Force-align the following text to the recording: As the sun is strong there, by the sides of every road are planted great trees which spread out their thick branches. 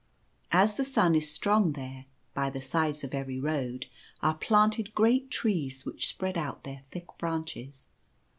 As 0.51 0.73
the 0.73 0.83
sun 0.83 1.13
is 1.13 1.31
strong 1.31 1.73
there, 1.73 2.05
by 2.33 2.49
the 2.49 2.59
sides 2.59 3.03
of 3.03 3.13
every 3.13 3.39
road 3.39 3.85
are 4.23 4.33
planted 4.33 4.95
great 4.95 5.29
trees 5.29 5.85
which 5.85 6.07
spread 6.07 6.39
out 6.39 6.63
their 6.63 6.81
thick 6.89 7.05
branches. 7.19 7.87